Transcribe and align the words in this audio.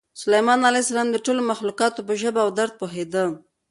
سلیمان 0.21 0.59
علیه 0.69 0.81
السلام 0.83 1.09
د 1.11 1.17
ټولو 1.25 1.41
مخلوقاتو 1.51 2.05
په 2.07 2.13
ژبه 2.21 2.39
او 2.45 2.49
درد 2.57 2.73
پوهېده. 2.81 3.25